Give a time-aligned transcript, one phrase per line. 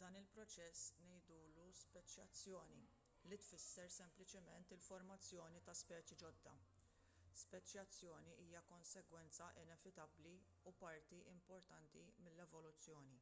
[0.00, 2.82] dan il-proċess ngħidulu speċjazzjoni
[3.32, 6.56] li tfisser sempliċiment il-formazzjoni ta' speċi ġodda
[7.44, 10.34] speċjazzjoni hija konsegwenza inevitabbli
[10.74, 13.20] u parti importanti mill-evoluzzjoni